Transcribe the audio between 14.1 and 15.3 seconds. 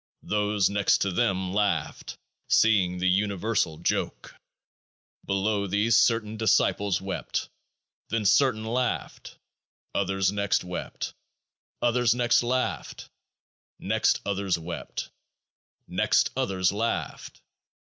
others wept.